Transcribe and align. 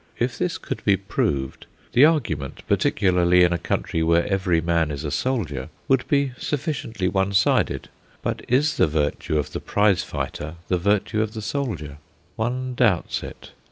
If 0.17 0.35
this 0.35 0.57
could 0.57 0.83
be 0.83 0.97
proved, 0.97 1.67
the 1.93 2.05
argument, 2.05 2.63
particularly 2.67 3.43
in 3.43 3.53
a 3.53 3.59
country 3.59 4.01
where 4.01 4.25
every 4.25 4.59
man 4.59 4.89
is 4.89 5.03
a 5.03 5.11
soldier, 5.11 5.69
would 5.87 6.07
be 6.07 6.31
sufficiently 6.39 7.07
one 7.07 7.33
sided. 7.33 7.87
But 8.23 8.43
is 8.47 8.77
the 8.77 8.87
virtue 8.87 9.37
of 9.37 9.51
the 9.51 9.59
prize 9.61 10.01
fighter 10.01 10.55
the 10.69 10.79
virtue 10.79 11.21
of 11.21 11.35
the 11.35 11.41
soldier? 11.43 11.99
One 12.35 12.73
doubts 12.73 13.21
it. 13.21 13.51